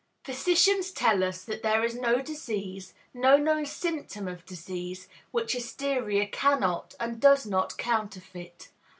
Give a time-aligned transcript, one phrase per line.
[0.23, 5.53] Physicians tell us that there is no known disease, no known symptom of disease, which
[5.53, 8.69] hysteria cannot and does not counterfeit.